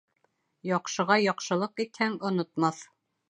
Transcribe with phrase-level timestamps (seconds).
[0.69, 2.81] Яҡшыға яҡшылыҡ итһәң, онотмаҫ.